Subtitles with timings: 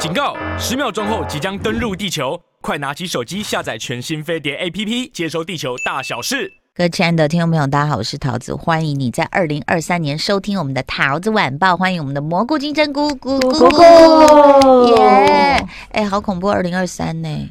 [0.00, 0.34] 警告！
[0.58, 6.50] 十秒钟后即将登陆地球，快拿起手机下载全新飞碟 APP，接收地球大小事。
[6.74, 15.66] 各位亲爱的听众朋友，大家好，我是桃子，欢迎你在二零二三年收听我们的桃子晚报，欢迎我们的蘑菇金针菇菇菇菇，耶！
[15.92, 17.50] 哎，好恐怖，二零二三呢。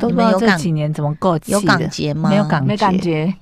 [0.00, 1.38] 嗯，都不知道这几年怎么过？
[1.46, 2.30] 有港节吗？
[2.30, 3.32] 没有港节，没感觉。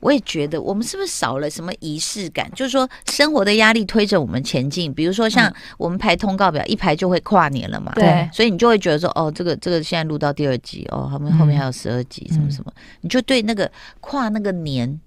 [0.00, 2.50] 我也觉得，我们是不是少了什么仪式感？
[2.54, 4.92] 就是说，生活的压力推着我们前进。
[4.92, 7.92] 比如说，像我们排通告表，一排就会跨年了嘛。
[7.94, 15.00] 对，所以你就会觉得说，哦，这个这个现在录到第二集，哦，后面后面还有十二集，什么什么，你就对那个跨那个年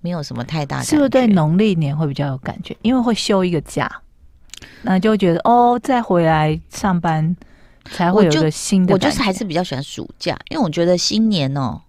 [0.00, 0.90] 没有什么太大感觉。
[0.90, 2.76] 是不是对农历年会比较有感觉？
[2.82, 3.90] 因为会休一个假，
[4.82, 7.34] 那就觉得哦，再回来上班。
[7.90, 8.92] 才会有一个新的。
[8.92, 11.80] 我就是还是比较喜欢暑假，因为我觉得新年哦，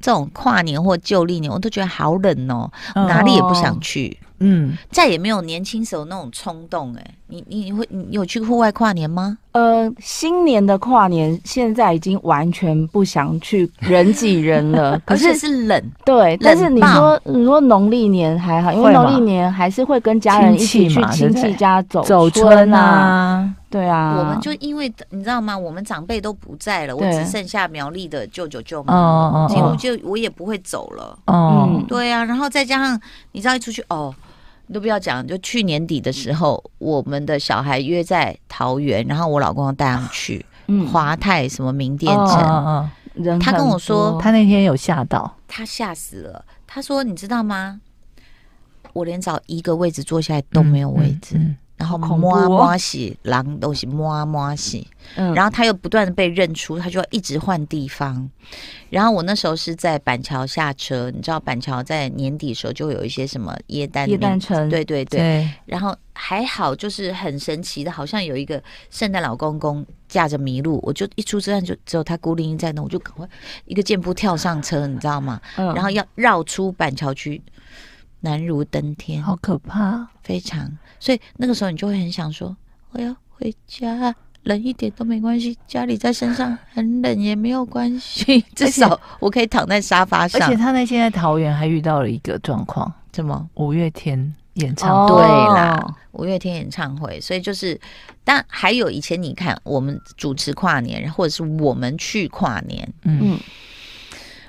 [0.00, 4.18] 这种跨年或旧历年，我都觉得好冷哦，哪里也不想去。
[4.38, 6.92] 嗯，再也没有年轻时候那种冲动。
[6.94, 9.38] 哎，你你你会你有去户外跨年吗？
[9.52, 15.82] 呃，新年的跨年现在已经完全不想去人挤人了， 可是是冷。
[16.04, 23.50] 对，但是你说你说农历年还好，因为农历年还是会跟家人一起去亲戚家走走春啊。
[23.70, 25.56] 对啊，我们就因为你知道吗？
[25.56, 31.18] 我们长辈都不在了，我只剩下苗栗的舅舅舅妈，几乎就我也不会走了。
[31.26, 33.00] 嗯，对啊，然后再加上
[33.32, 34.31] 你知道一出去哦，你
[34.72, 40.44] 都不要讲，就去年底的时候，我们的小孩约在桃园，然后我老公要带他们去
[40.90, 42.90] 华泰什么名店城。
[43.38, 46.44] 他跟我说，他那天有吓到，他吓死了。
[46.66, 47.80] 他说你知道吗？
[48.94, 51.38] 我连找一个位置坐下来都没有位置。
[51.76, 58.30] 然后摸摸洗，狼东西摸摸洗，嗯，然后他又不断的被认出，他就要一直换地方。
[58.88, 65.18] 然后我那时候是在板桥下车，你知道板桥在年底的时候就有一些什么耶诞耶诞城，对对对。
[65.18, 73.26] 对然后还好，就是很神奇的，好像有一个圣诞老公公驾着麋鹿，我就一出车站就只有他孤零零在那，我就赶快
[73.64, 75.40] 一个箭步跳上车，你知道吗？
[75.56, 77.42] 嗯，然后要绕出板桥区。
[78.22, 80.70] 难如登天，好可怕，非常。
[80.98, 82.56] 所以那个时候你就会很想说，
[82.92, 90.40] 我要回家，冷一点都没关系，家里在身上很冷也没有关系， 至少我可以躺在沙发上。
[90.40, 93.48] 而且他那天在桃园还遇到了一个状况，怎么？
[93.54, 95.14] 五月天演唱会。
[95.16, 97.78] 对啦，五月天演唱会，所以就是，
[98.24, 103.38] 但还有以前你看我们主持跨年，或者是我们去跨年，嗯。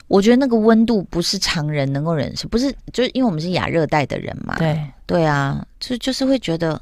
[0.08, 4.56] 我觉得那个温度不是常人能够忍受，不是就是因为我们是亚热带的人嘛。
[4.58, 6.80] 对对啊，就就是会觉得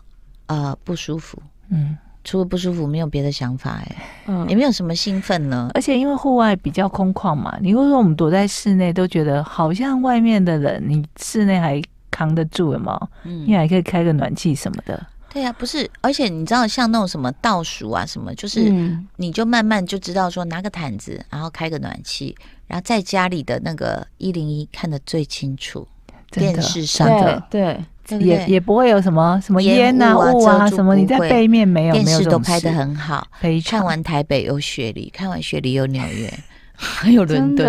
[0.48, 1.42] 呃不舒服。
[1.70, 3.96] 嗯，除了不舒服没有别的想法哎。
[4.28, 5.72] 嗯，也没有什么兴奋呢。
[5.74, 13.00] 而且因为户外比较空旷嘛，你会说我们躲在室内都觉得好像外面的人，你室内还扛得住吗？
[13.24, 15.02] 嗯，你还可以开个暖气什么的。
[15.34, 18.70] 对啊，不是，而且你知道像那种什么倒数啊什么，就是
[19.16, 22.36] 你就慢慢就知道说拿个毯子，然后开个暖气。
[22.68, 25.86] 然后在家里的那个一零一看得最清楚，
[26.32, 27.84] 电视上的对，
[28.20, 33.28] 也也不会有什么什么烟啊雾啊什么，你在背面没有，电视都拍的很好。
[33.66, 36.34] 看完台北有雪梨，看完雪梨有纽约，
[36.76, 37.68] 还有伦敦，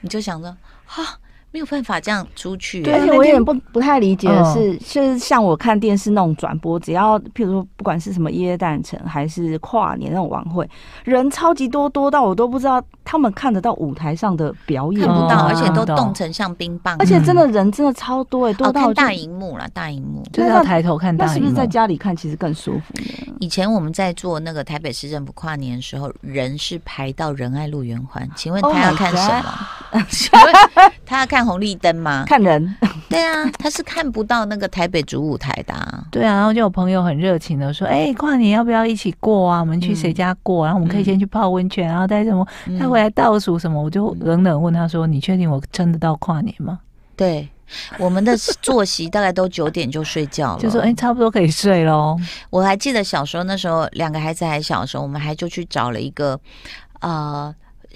[0.00, 1.18] 你就想着哈。
[1.50, 10.68] 没有办法这样出去，对，而且我有点不不太理解的是，就是像我看电视那种转播，只要譬如说不管是什么耶诞城还是跨年那种晚会，
[11.04, 23.34] 人超级多，多到我都不知道他们看得到舞台上的表演，看不到，而且都冻成像冰棒，而且真的人真的超多哎，多到大荧幕了，大荧幕，就是要抬头看大荧幕，那是不是在家里看其实更舒服呢？
[23.40, 30.04] 以前我们在做那个台北市政府跨年的时候，人是排到仁爱路圆环，请问他要看什么？
[30.10, 32.24] 请问他要看红绿灯吗？
[32.26, 32.76] 看人，
[33.08, 36.04] 对啊，他是看不到那个台北主舞台的啊。
[36.12, 39.58] 对啊，然后就有朋友很热情的说：“哎、欸，跨年要不要一起过啊？
[39.60, 40.66] 我们去谁家过？
[40.66, 42.46] 然后我们可以先去泡温泉，然后带什么？
[42.78, 46.78] 他回来倒数什么？”我就冷冷问他说：“你确定我撑得到跨年吗？”
[47.16, 47.48] 对，
[47.98, 52.18] 我们的作息大概都九点就睡觉了，就说：“哎、欸，差不多可以睡喽。”
[52.50, 56.38] 我还记得小时候那时候，两个孩子还小的时候，我们还就去找了一个
[57.00, 57.54] 呃。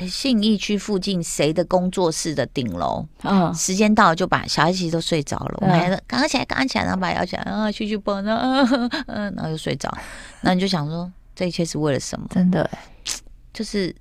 [0.08, 3.04] 信义区附近谁的工作室的顶楼？
[3.22, 9.92] 嗯，时间到了就把小孩其实都睡着了，我们还说刚刚起来，刚刚起来，然后把摇起来啊，去去蹦，嗯 嗯，然后又睡着。
[10.40, 12.26] 那你就想说，这一切是为了什么？
[12.30, 12.68] 真的，
[13.52, 13.94] 就是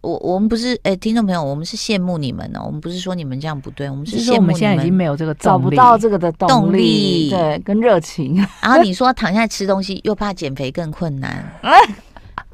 [0.00, 2.60] 我我们不是哎，听众朋友，我们是羡慕你们呢。
[2.64, 4.36] 我们不是说你们这样不对，我们是羡慕你们。
[4.38, 8.36] 我们现在已经没有这个找不到这个的动力，对，跟热情。
[8.60, 11.44] 然后你说躺下来吃东西，又怕减肥更困难。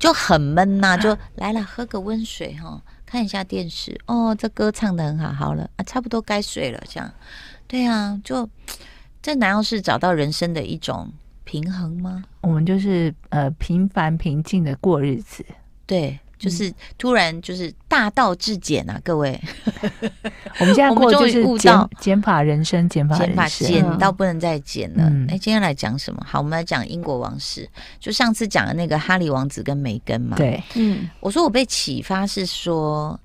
[0.01, 7.13] 就很闷呐、啊， 就来了，喝个温水哈，看一下电视哦，这歌唱的很好，好了啊，差不多该睡了，这样，
[7.69, 8.49] 对啊，就
[9.23, 11.13] 这难道是找到人生的一种
[11.45, 12.25] 平衡吗？
[12.41, 15.45] 我们就是呃平凡平静的过日子，
[15.87, 16.19] 对。
[16.41, 19.39] 就是突然就是大道至简啊，各位，
[20.59, 25.05] 我们现在过就是减减法人生，减法人生，减到不能再减了。
[25.05, 26.25] 哎、嗯，今天来讲什么？
[26.27, 27.69] 好，我们来讲英国王室。
[27.99, 30.35] 就上次讲的那个哈利王子跟梅根嘛。
[30.39, 33.21] 对，嗯，我说我被启发是说，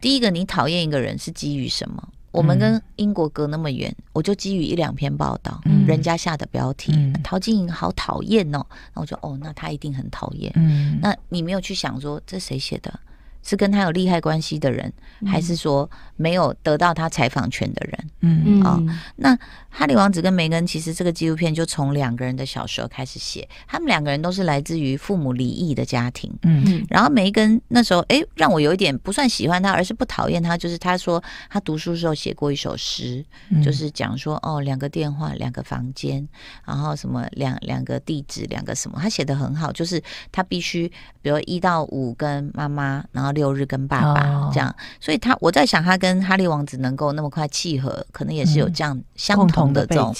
[0.00, 2.08] 第一个你讨厌一个人是基于什么？
[2.30, 10.52] 我们跟英国隔那么远，我就基于一两篇报道，嗯、人家下的标题，嗯、陶晶莹好讨厌哦，然后我就哦，那他一定很讨厌。
[10.56, 13.00] 嗯，那你没有去想说这谁写的？
[13.48, 14.92] 是跟他有利害关系的人，
[15.24, 18.10] 还是说没有得到他采访权的人？
[18.20, 19.38] 嗯啊、哦，那
[19.70, 26.30] 哈利王子跟梅根其实这个纪录片就从两个人的小时候开始写，他们两个人都是来自于父母离异的家庭。
[26.42, 33.24] 嗯，然后梅根那时候哎，让我有一点不算喜欢他，而是不讨厌他，就是他说他读书时候写过一首诗，
[33.64, 36.28] 就是讲说哦，两个电话，两个房间，
[36.66, 40.86] 然后什么两两个地址，两个什么，他写的很好，就是他必须
[41.22, 43.32] 比如一到五跟妈妈，然后。
[43.38, 50.14] 六日跟爸爸这样，所以他我在想，他跟哈利王子能够那么快契合，可能也是有这样相同的这种，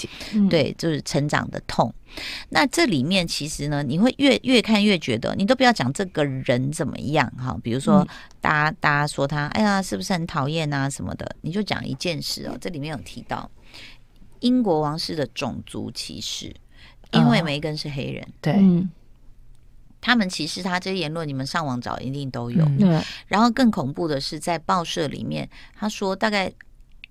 [0.48, 1.92] 对，就是成长的痛。
[2.50, 8.06] 那这里面其实呢，你会越越看越觉得，你都不要讲这个人怎么样哈，比如说
[8.40, 13.50] 大家大家说他，哎呀，是不是很讨厌啊什么的，你就讲一件事哦，这里面有提到
[14.40, 16.54] 英国王室的种族歧视，
[17.12, 18.54] 因为梅根是黑人，对。
[20.08, 22.64] 他们歧视他这些言论，你们上网找一定都有。
[22.64, 25.46] 嗯、然后更恐怖的是，在报社里面，
[25.78, 26.50] 他说大概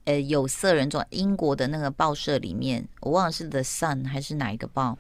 [0.06, 4.98] 呃有色人种英国的那个报社里面，我忘了是 The Sun 还是哪一个报，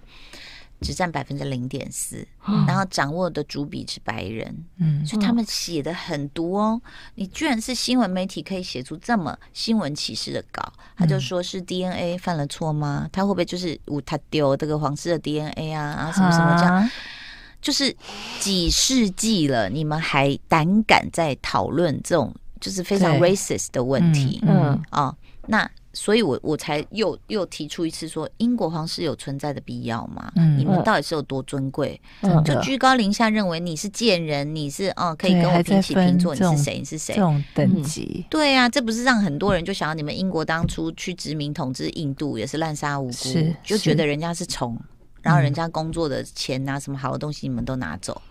[0.79, 2.27] 只占百分之零点四，
[2.67, 4.55] 然后掌握的主笔是白人。
[4.77, 6.79] 嗯，所以他们写的很毒哦。
[7.15, 10.71] 你居然是新闻媒体可以写出这么新闻歧视的稿？
[10.95, 13.09] 他就说是 DNA 犯了错吗？
[13.11, 16.87] 他会不会就是误他丢这个皇室的 DNA 啊啊什么什么这样？
[17.67, 17.93] 就是
[18.39, 24.39] 几世纪了，你们还胆敢在讨论这种就是非常 racist 的问题？
[24.43, 25.17] 嗯啊、嗯哦，
[25.47, 30.31] 那所以我，我我才又又提出一次说，英国皇室有存在的必要吗？
[30.37, 31.99] 嗯、你们到底是有多尊贵？
[32.21, 36.77] 嗯、就居高临下认为你是贱人，你是哦可以跟我平起平坐，你是谁？
[36.79, 37.15] 你是谁？
[37.15, 38.23] 这种等级、嗯？
[38.29, 44.79] 对啊，这不是让很多人就想要你们英国当初去殖民统治印度也是滥杀无辜，就觉得人家是虫。
[45.27, 48.21] 然后人家工作的钱啊，什么好的东西你们都拿走，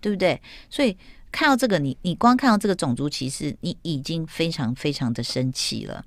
[0.00, 0.40] 对不对？
[0.70, 0.96] 所以
[1.32, 6.04] 看到这个，你你光看到这个种族歧视，你已经非常非常的生气了。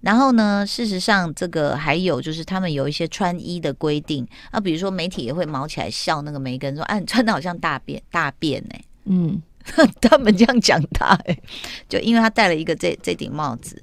[0.00, 8.76] 然后呢，事实上这个还有就是他们有一些穿衣的规定啊，比如说媒体也会毛起来笑那个梅根说：“啊，你穿的好像大便大便呢。”
[9.10, 9.42] 嗯，
[10.00, 11.36] 他们这样讲他，哎，
[11.88, 13.82] 就因为他戴了一个这这顶帽子。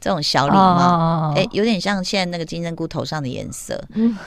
[0.00, 1.44] 这种小礼帽，哎、oh.
[1.44, 3.82] 欸，有点像现在那个金针菇头上的颜色，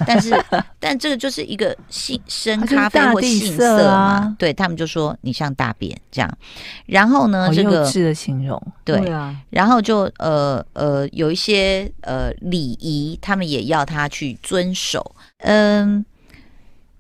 [0.06, 0.34] 但是，
[0.80, 6.38] 但这个就是一个杏深咖啡或杏色嘛，啊、对他们就说你像大便这样。
[6.86, 16.06] 然后呢，这个幼稚的形容，对，对啊、然后就呃呃有一些呃礼仪，他们也要他去遵守，嗯。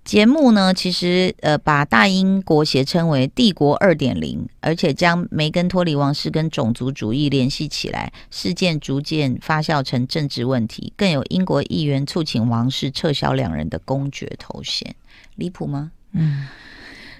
[0.03, 14.95] 节目呢，其实呃，把大英国协称为帝国二点零，而且将梅根脱离王室跟种族主义联系起来，事件逐渐发酵成政治问题，更有英国议员促请王室撤销两人的公爵头衔，
[15.35, 15.91] 离谱吗？
[16.13, 16.47] 嗯，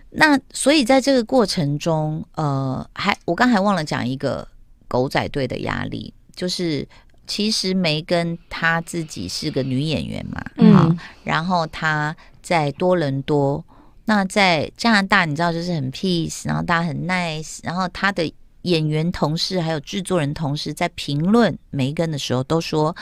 [0.10, 4.48] 那所以在这个过程中，呃，还我刚才忘了讲一个
[4.88, 6.88] 狗仔队的压力，就是。
[7.28, 12.14] 其实梅根她自己是个女演员嘛，嗯、然后她
[12.52, 13.64] 在多伦多，
[14.04, 18.30] 那在加拿大你知道就是很 peace，然后大家很 nice，然后他的
[18.64, 22.94] 演员同事还有制作人同事在评论梅根的时候都说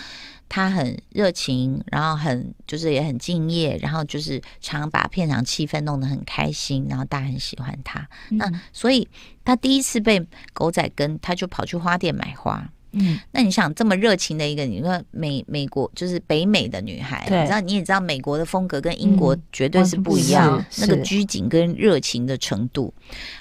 [0.48, 8.08] 他很热情，然后很就是也很敬业，然后就是常把片场气氛弄得很开心，然后大家很喜欢他。
[8.30, 9.10] 嗯、那所以
[9.44, 12.70] 他第一次被狗仔跟，他就跑去花店买花。
[12.92, 22.94] 嗯，那你想这么热情的一个，你说美美国就是北美的女孩，你知道你也知道美国的风格跟英国绝对是不一样，嗯、那个拘谨跟热情的程度。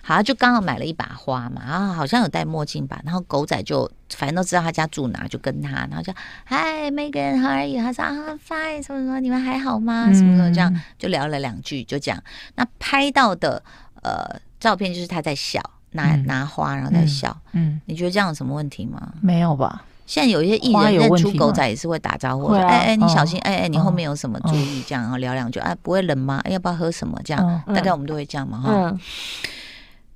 [0.03, 6.13] 好，就刚好买了一把花嘛，然后好像有戴墨镜吧，然后狗仔就反正都知道他家住哪，就跟他，然后就
[6.45, 7.83] 嗨，Megan，how are you？
[7.83, 10.13] 他说啊，fine，什么什么，你们还好吗？
[10.13, 12.23] 什么什么这样就聊了两句，就讲
[12.57, 13.63] 那拍到的
[14.03, 15.63] 呃照片就是他在笑。
[15.93, 17.37] 拿拿花，然后再笑。
[17.53, 19.15] 嗯，嗯，你觉得这样有什么问题吗？
[19.21, 19.85] 没有吧。
[20.07, 23.39] 现在有一些艺人认出狗仔也是会打招呼，说：“哎哎，你小心！
[23.41, 25.61] 哎哎，你后面有什么注意？”这样，然后聊两句。
[25.61, 26.41] 哎，不会冷吗？
[26.45, 27.21] 哎，要不要喝什么？
[27.25, 28.59] 这样，大概我们都会这样嘛。
[28.59, 28.99] 哈。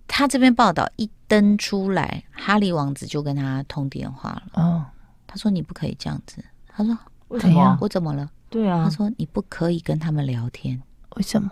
[0.09, 4.43] 他这边报道一登出来，哈利王子就跟他通电话了。
[4.55, 4.85] 哦，
[5.27, 6.43] 他说：“你不可以这样子。”
[6.75, 6.97] 他说
[7.29, 7.77] ：“为什么？
[7.81, 10.83] 我怎么了？”对啊，他说你不可以跟他们聊天，
[11.17, 11.51] 为什么？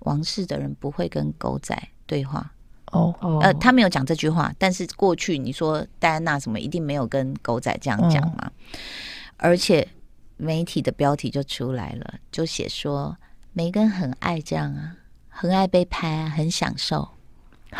[0.00, 2.50] 王室的人不会跟狗仔对话。
[2.92, 3.12] 哦，
[3.42, 8.46] 呃，他没有讲这句话，但是过去你说戴安娜什么一定没有跟狗仔这样讲嘛？
[8.46, 8.50] 哦、
[9.38, 9.86] 而且
[10.36, 13.16] 媒体的标题就出来了，就写说
[13.52, 14.94] 梅根很爱这样啊，
[15.28, 17.08] 很爱被拍啊，很享受。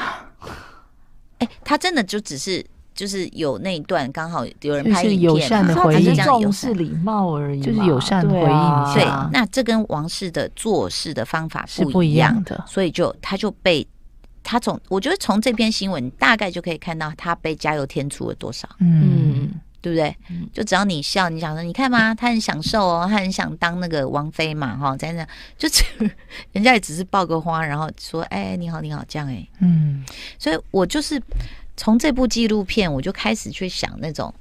[1.39, 8.95] 哎、欸，他真的就只是就是有那一段刚好有人拍影片，友善的回应，重视礼貌而已，就是友善回应一下。
[8.95, 13.87] 对，那这跟王室的做事的方法是不一样的，所以就他就被。
[14.47, 19.51] 他从我觉得从这篇新闻大概就可以看到他被加油添醋了多少，嗯，
[19.81, 20.17] 对不对？
[20.53, 25.27] 就只要你笑，你想说，你看嘛，他很享受哦，他很想当那个王妃嘛，哈，在那
[25.59, 25.69] 就
[26.53, 30.05] 人家也只是抱个花，然后说，哎，你好，你好，这样哎，嗯，
[30.39, 31.21] 所以我就是
[31.77, 34.33] 从这部纪录片，我就开始去想那种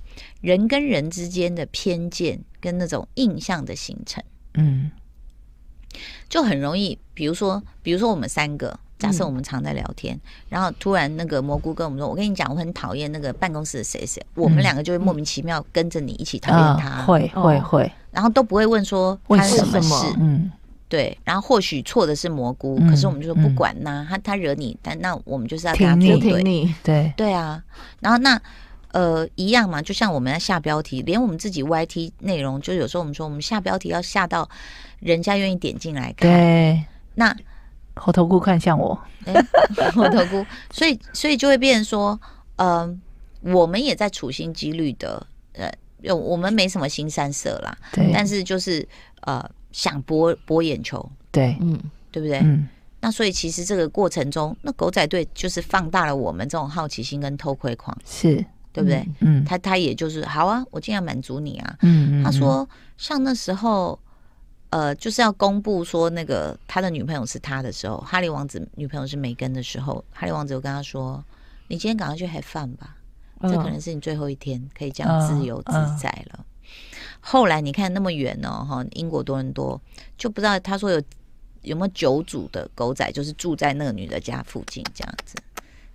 [0.41, 4.91] 人跟人之间的偏见跟那种印象的形成，嗯，
[6.29, 8.79] 就很容易，比如说，比如说我们三个。
[8.97, 20.15] 假设我们常在聊天，嗯、然后突然那个蘑菇跟我们说：“我跟你讲，我很讨厌那个办公室的谁谁。”我们两个就会莫名其妙跟着你一起讨厌他，嗯、会会会，然后都不会问说发生什么事。
[20.17, 20.49] 嗯，
[20.87, 21.17] 对。
[21.25, 26.41] 然后或许错的是蘑菇，嗯、可是我们就说不管呐、啊，他他惹你，但那我们就是要跟他作对。
[26.41, 27.61] 你对对啊。
[27.99, 28.41] 然后那
[28.93, 34.49] 呃一样嘛，就像我们要下标题，连我们自己 YT 内容，就有时候我们说我们下标题要下到
[35.01, 36.31] 人家愿意点进来看。
[36.31, 36.81] 对，
[37.15, 37.35] 那。
[37.95, 38.93] 猴头菇看向我，
[39.93, 42.19] 猴头菇，所以所以就会变成说，
[42.57, 43.01] 嗯、
[43.41, 48.87] 呃，我们也在处心积虑的，呃，我们没什么新三色啦，对，但是就是
[49.21, 51.79] 呃，想博博眼球，对，嗯，
[52.11, 52.39] 对不对？
[52.39, 52.67] 嗯，
[52.99, 58.45] 那所以其实这个过程中，那狗仔队就是放大了我们这种好奇心跟偷窥狂，是。
[58.73, 59.07] 对不对？
[59.21, 63.97] 嗯，他他也就是好啊，我尽量满足你啊，嗯，他说像那时候。
[64.75, 71.23] 呃，就是要公布说那个他的女朋友是他的时候，哈利王子女朋友是梅根的时候，哈利王子就跟他说
[71.69, 72.97] ：“你今天赶快去 have fun 吧，
[73.43, 76.45] 这可能是你最后一天可以这样自由自在了。”
[77.21, 79.79] 后来你看那么远哦，哈，英国多伦多
[80.17, 81.01] 就不知道他说有
[81.61, 85.37] 有没有九组的狗仔，就是住在那个女的家附近这样子，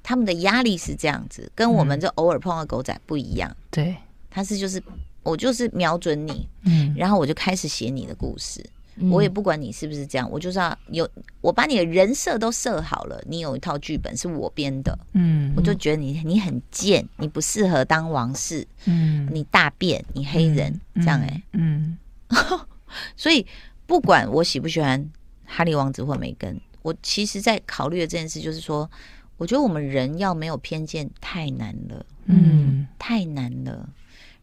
[0.02, 3.54] 他们的压力是这样子，跟我们这偶尔碰到狗仔不一样。
[3.70, 3.94] 对，
[4.30, 4.82] 他是就是。
[5.22, 8.64] 我就是瞄准你，嗯，然后我就开始写你的故事。
[9.02, 11.08] 嗯、我也不管你是不是这样，我就是要有，
[11.40, 13.22] 我把你的人设都设好了。
[13.26, 21.96] 你有一套剧本是我编的，嗯，我就觉得你你很贱，你不适合当王室，嗯，你大便，你黑人，嗯、这样哎、欸，嗯，
[23.16, 23.46] 所以
[23.86, 25.08] 不管我喜不喜欢
[25.46, 28.90] 哈利王子或梅根，我其实在考虑的这件事就是说，
[29.38, 33.88] 我觉得我们人要没有偏见太难了，嗯，太难了。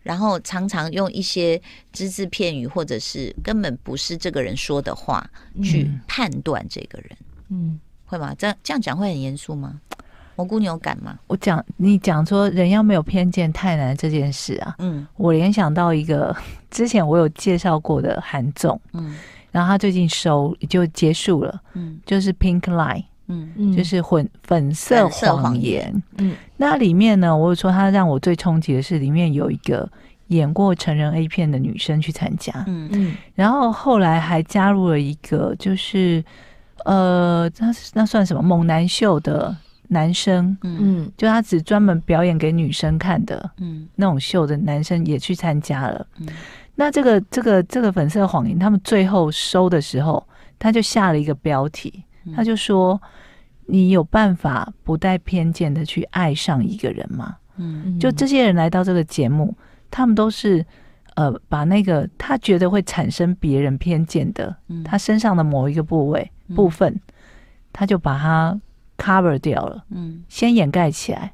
[0.08, 1.62] 然后常常用一些
[1.92, 5.30] 只字片语，或者是根本不是这个人说的话
[5.62, 7.10] 去判断这个人，
[7.50, 8.34] 嗯，会吗？
[8.38, 9.82] 这样这样讲会很严肃吗？
[10.38, 11.20] 蘑菇，你有感吗？
[11.28, 16.34] 我讲你讲说人要没有偏见太难这件事啊，嗯，我联想到一个
[16.72, 19.18] 之前我有介绍过的韩总，嗯，
[19.52, 23.04] 然后他最近收就结束了，嗯，就是 Pink Lie。
[23.28, 25.94] 嗯，就是混粉色谎言。
[26.18, 29.90] 嗯，那里面呢，我有说他让我最冲击的是，里面有一个
[30.28, 32.54] 演过成人 A 片的女生去参加。
[32.68, 36.24] 嗯嗯，然后后来还加入了一个，就是
[36.86, 39.56] 呃，那那算什么猛男秀的
[39.88, 40.58] 男生？
[40.64, 46.06] 嗯，就他只专门表演给女生看的，嗯，那种秀的男生也去参加了。
[46.20, 46.28] 嗯，
[46.76, 50.26] 那这个这个这个粉色谎言，他们最后收的时候，
[50.60, 52.04] 他就下了一个标题。
[52.36, 53.02] 他就说
[53.68, 59.56] ：“你有办法不带偏见的去爱上一个人吗？”嗯，就这些人来到这个节目，
[59.90, 60.64] 他们都是
[61.16, 64.56] 呃，把那个他觉得会产生别人偏见的，
[64.86, 67.00] 他身上的某一个部位部分，
[67.74, 68.60] 他就把它
[68.96, 71.34] cover 掉了，嗯，先掩盖起来，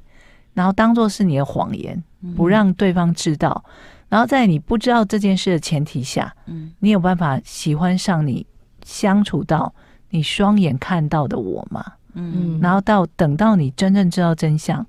[0.53, 2.01] 然后当做是你的谎言，
[2.38, 3.65] 不让对方知道，
[4.07, 8.47] 然后在你不知道这件事的前提下，嗯，你有办法喜欢上你
[8.85, 9.75] 相处到。
[10.13, 11.84] 你双眼看到的我吗？
[12.13, 14.86] 嗯，然后到等到你真正知道真相，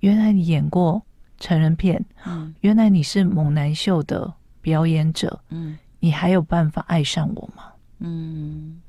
[0.00, 1.02] 原来你演过
[1.38, 7.64] 成人片，嗯，原来你是猛男秀的表演者，嗯，你还有办法爱上我吗？
[7.98, 8.80] 嗯，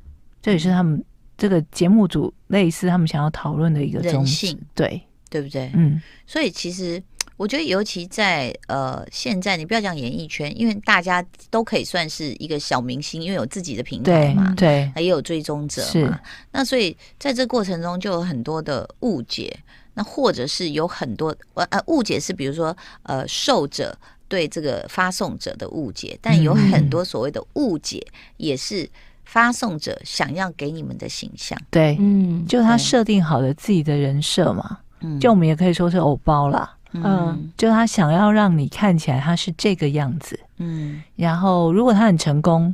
[0.41, 1.03] 这也是他们
[1.37, 5.69] 这个节目组类似他们想要讨论的一个中性，对，对不对？
[5.73, 7.03] 嗯，所以其实。
[7.37, 16.19] 我觉得，尤其在呃现在，你不要讲演艺圈，因为大家都可以算是一个小明星，因为有自己的平台嘛，对，也有追踪者嘛。
[16.51, 19.53] 那所以在这过程中就有很多的误解，
[19.95, 28.05] 那或者是有很多呃呃误解是，比如说呃受者对这个发送者的误解，但有很多所谓的误解
[28.37, 28.89] 也是
[29.25, 31.59] 发送者想要给你们的形象。
[31.69, 36.74] 对，嗯，就他设定好了自己的人设嘛，嗯，就我们也可以说是偶包啦。
[36.93, 42.73] 嗯，就他想要让你看起来他是这个样子，嗯，然后如果他很成功，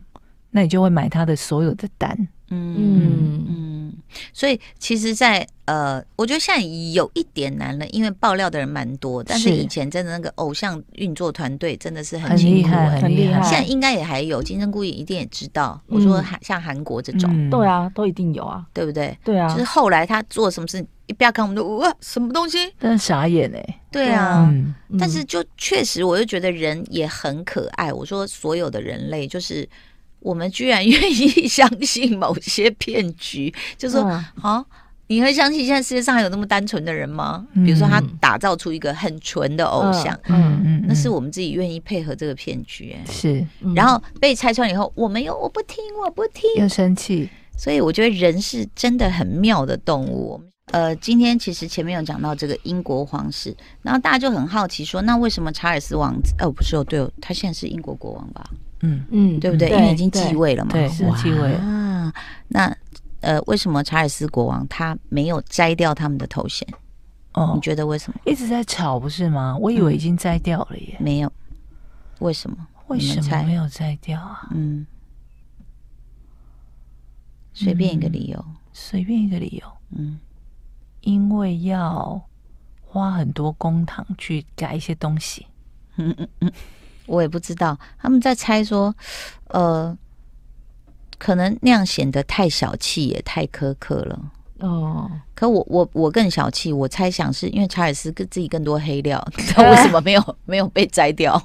[0.51, 2.15] 那你就会买他的所有的单，
[2.49, 3.45] 嗯嗯。
[3.47, 3.93] 嗯，
[4.33, 6.61] 所以其实在，在呃，我觉得现在
[6.93, 13.41] 有一点难了，因为爆料的人蛮多，但是以前真的那个偶像运作团队真的是很厉害，很厉害。
[13.41, 15.79] 现在应该也还有，金针菇一定也知道。
[15.87, 19.17] 我说韩像韩国这种，对啊，都一定有啊，对不对？
[19.23, 22.57] 对啊，就是后来他做什么事，一不要看我们都哇，什么东西？
[22.79, 23.79] 真的傻眼哎。
[23.91, 24.51] 对啊，
[24.97, 27.93] 但是就确实，我就觉得人也很可爱。
[27.93, 29.69] 我说所有的人类就是。
[30.23, 34.03] 我们居然愿意相信某些骗局，就说
[34.35, 34.63] 好，
[35.07, 37.43] 你会相信现在世界上还有那么单纯的人吗？
[37.65, 43.43] 比如说他打造出一个很纯的偶像，嗯嗯，那是我们自己愿意配合这个骗局，是。
[43.75, 47.27] 然后被拆穿以后，我没有，我不听，我不听，又生气。
[47.57, 50.39] 所以我觉得人是真的很妙的动物。
[50.71, 56.33] 呃，今天其实前面有讲到这个英国皇室，然后大家就很好奇说，那为什么查尔斯王子？
[56.39, 58.49] 哦，不是哦，对哦，他现在是英国国王吧？
[58.81, 59.69] 嗯嗯，对不对？
[59.69, 62.11] 因为已经继位了嘛，对，是继位啊。
[62.47, 62.75] 那
[63.19, 66.67] 呃，为什么查尔斯国王他没有摘掉他们的头衔？
[67.33, 68.19] 哦，你觉得为什么？
[68.25, 69.55] 一直在吵不是吗？
[69.59, 70.97] 我以为已经摘掉了耶。
[70.99, 71.31] 没有，
[72.19, 72.57] 为什么？
[72.87, 74.49] 为什么没有摘掉啊？
[74.51, 74.85] 嗯，
[77.53, 79.71] 随便一个理由，随便一个理由。
[79.91, 80.19] 嗯，
[81.01, 82.21] 因为要
[82.85, 85.45] 花很多公帑去改一些东西。
[85.97, 86.51] 嗯嗯嗯。
[87.07, 88.95] 我也不知道，他们在猜说，
[89.47, 89.97] 呃，
[91.17, 94.31] 可能那样显得太小气，也太苛刻了。
[94.59, 101.41] 哦，可我我我更小气，我猜想是因为查尔斯跟自己更多黑料，你知道为什么没有没有被摘掉？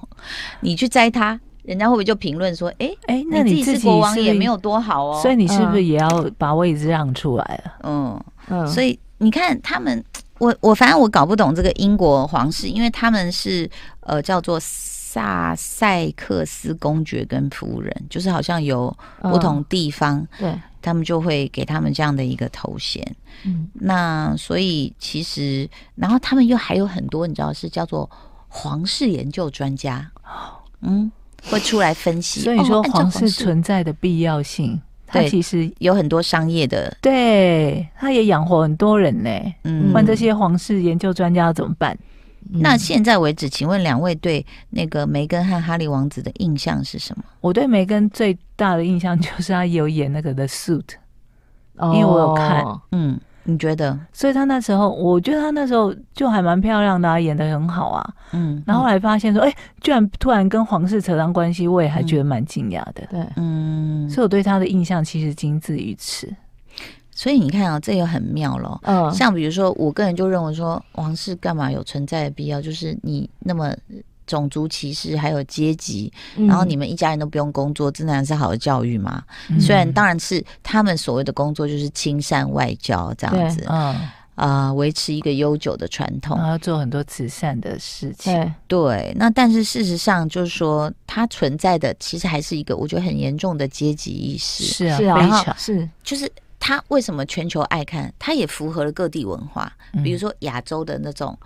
[0.61, 7.73] 你去摘他，人家会不会就评论说，哎、欸、哎，那你自己是国王也没有多好哦，所以你是不是也要把位置让出来了？
[7.83, 10.05] 嗯嗯，所以你看他们，
[10.39, 14.61] 我我反正我搞不懂这个英国皇室，因为他们是呃叫做。
[15.17, 23.03] 萨塞克斯公爵跟夫人，就是好像有不同地方，哦、对，他们就会给他们这样的一个头衔。
[23.47, 28.11] 嗯，那所以其实，然后他们又还有很多，你知道是叫做
[28.47, 30.07] 皇室研究专家，
[30.83, 31.11] 嗯，
[31.45, 32.41] 会出来分析。
[32.41, 39.31] 所以说皇室存在的必要性，哦、它其实有很多商业的，对，他也养活很多人呢。
[39.63, 41.97] 嗯，问这些皇室研究专家要怎么办？
[42.49, 47.25] 那现在为止，请问两位对那个梅根和哈利王子的印象是什么？
[47.41, 50.85] 我对梅根最大的印象就是他有演那个《The Suit》，
[51.95, 52.65] 因为我有看。
[52.93, 53.99] 嗯，你觉得？
[54.13, 58.15] 所以他那时候，我觉得他那时候就还蛮漂亮的啊，演的很好啊。
[58.33, 63.07] 嗯，然后后来发现说，哎，居然突然跟皇室扯上关系，我也还觉得蛮惊讶的。
[63.09, 66.29] 对，嗯，所以我对他的印象其实仅止于此。
[67.13, 68.79] 所以你看啊，这也很妙咯。
[68.83, 72.61] 嗯，像比如说，我个人就认为说，皇室干嘛有存在的必要？
[72.61, 73.73] 就是你那么
[74.27, 79.23] 种族歧视，还有阶级，然后你们一家人都不用工作，真的是好的教育嘛？
[79.49, 83.97] 嗯、虽然当然是他们所谓的工作就是亲善外交这样子，嗯
[84.35, 88.35] 啊，维持一个悠久的传统，然后做很多慈善的事情。
[88.35, 94.65] 对，对，那但是事实上就是说，它存在的其实还是一个我觉得很严重的阶级意识。
[94.65, 96.31] 是啊，然后，是就是。
[96.59, 98.13] 他为什么全球爱看？
[98.19, 101.39] 他也符合了各地文化，比如说亚洲的那种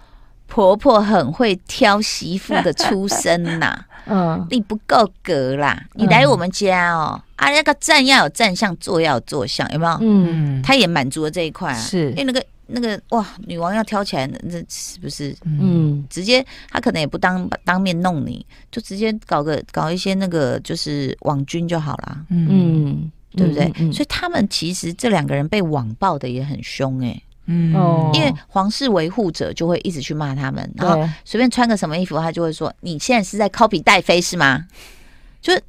[0.50, 3.82] 婆婆很会挑媳妇的出身呐。
[4.06, 9.98] 嗯，你不够格啦，你来我们家哦，啊，那个站要有站相，坐要有坐相，有没有？
[10.00, 11.78] 嗯，他也满足了这一块啊。
[11.78, 15.36] 是，因为那个那个哇，女王要挑起来，那是不是？
[15.44, 22.24] 嗯，直接他可能也不当当面弄你，就直接搞个搞一些那个就是网军就好啦。
[22.30, 23.10] 嗯。
[23.36, 23.66] 对不对？
[23.76, 34.64] 嗯嗯、所以他们其实这两个人被网暴的也很凶哎、欸，嗯，因为皇室维护者就会一直去骂他们，然后随便穿个什么衣服，他就会说：“你现在是在 copy 戴妃是吗？”
[35.42, 35.62] 就是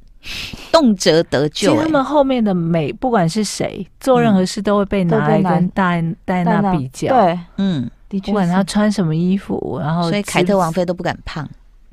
[0.70, 1.74] 动辄得咎、欸。
[1.74, 7.08] 其实他们后面的美不管是谁做任何事，都会被拿来跟戴戴娜比较。
[7.08, 11.48] 对，嗯，的确不管他穿什么衣服，然后所以凯特王妃都不敢胖，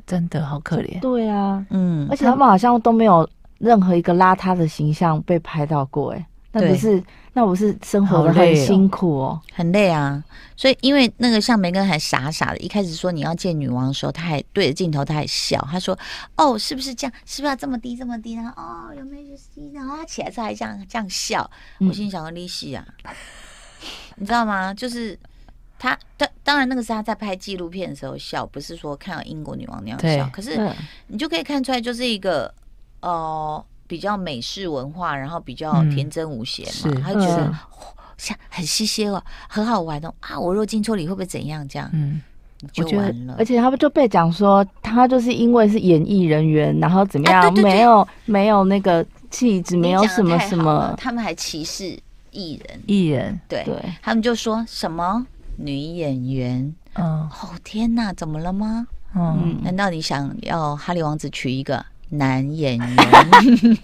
[0.05, 0.99] 真的好可怜。
[0.99, 3.27] 对啊，嗯，而且他们好像都没有。
[3.59, 10.23] 任何一个邋遢的形象被拍到过，哎，那不是那不是生活的很辛苦哦，很累啊。
[10.55, 15.97] 所以因为那个像梅根还傻傻的，一开始说你要见女王的时候，他还对着镜头他还笑，他说
[16.35, 17.13] ：“哦，是不是这样？
[17.25, 21.49] 是不是要这么低这么低？”然后哦，有没有就是然后他起来之后还这样这样笑。
[21.79, 22.85] 我心想说利息啊，
[24.15, 24.73] 你知道吗？
[24.73, 25.17] 就是
[25.77, 30.29] 他当当然那个是他在拍纪录片的时候笑，不是说看到英国女王那样笑。
[30.33, 30.59] 可是
[31.07, 32.53] 你就可以看出来，就是一个
[32.99, 37.51] 呃比较美式文化，然后比较天真无邪嘛，嗯、他就觉得
[38.17, 40.39] 像很稀鲜哦，很好玩哦啊！
[40.39, 41.67] 我若进错里会不会怎样？
[41.67, 42.21] 这样嗯，
[42.71, 43.35] 就完了。
[43.39, 51.97] 而且他们就被讲说，他就是因为是演艺人员，然后怎么样，啊、对对对没有没有那个气质，没有什么什么，他们还歧视
[52.29, 55.25] 艺人，艺人对，对他们就说什么。
[55.61, 57.29] 女演员，哦
[57.65, 58.87] 天哪，怎么了吗？
[59.13, 62.87] 嗯，难道你想要哈利王子娶一个男演员？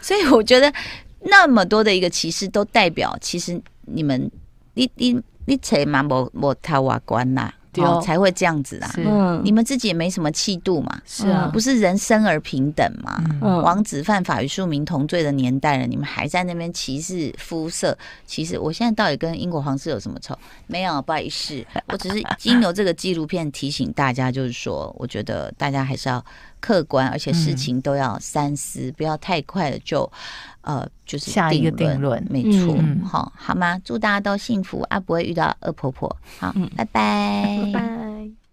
[0.00, 0.72] 所以我觉得
[1.20, 4.30] 那么多的一个歧视，都代表其实你们，
[4.74, 7.52] 你你你才嘛无无太瓦关呐。
[7.82, 8.90] 哦，才会这样子啊！
[8.96, 13.22] 嗯，你们自己也没什么气度嘛，是啊，不是人生而平等嘛？
[13.42, 17.96] 嗯，王子犯法与庶民同罪的年代了，你们还在那边歧视肤色？
[18.26, 20.36] 其实我现在到底跟英国皇室有什么仇？
[20.66, 26.24] 没有，不好意思，我只是经由这个纪录片提醒大家，就是说，我觉得大家还是要
[26.60, 30.10] 客观，而且事情都要三思，不要太快的就。
[30.62, 33.80] 呃，就是下一个定论，没错，好、嗯，好吗？
[33.84, 36.16] 祝大家都幸福啊，不会遇到恶婆婆。
[36.40, 37.70] 好，嗯、拜拜。
[37.72, 38.45] 拜拜。